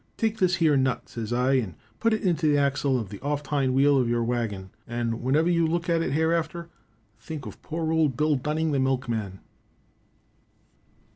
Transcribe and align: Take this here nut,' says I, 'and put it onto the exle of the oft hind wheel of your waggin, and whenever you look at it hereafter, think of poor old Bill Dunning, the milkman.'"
Take 0.17 0.39
this 0.39 0.55
here 0.55 0.75
nut,' 0.75 1.09
says 1.09 1.31
I, 1.31 1.51
'and 1.59 1.75
put 1.99 2.11
it 2.11 2.27
onto 2.27 2.51
the 2.51 2.57
exle 2.57 2.99
of 2.99 3.09
the 3.09 3.19
oft 3.19 3.45
hind 3.45 3.75
wheel 3.75 3.99
of 3.99 4.09
your 4.09 4.23
waggin, 4.23 4.71
and 4.87 5.21
whenever 5.21 5.47
you 5.47 5.67
look 5.67 5.91
at 5.91 6.01
it 6.01 6.11
hereafter, 6.13 6.69
think 7.19 7.45
of 7.45 7.61
poor 7.61 7.91
old 7.93 8.17
Bill 8.17 8.33
Dunning, 8.35 8.71
the 8.71 8.79
milkman.'" 8.79 9.41